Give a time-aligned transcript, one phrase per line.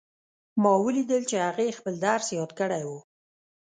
[0.61, 2.99] ما ولیدل چې هغې خپل درس یاد کړی وو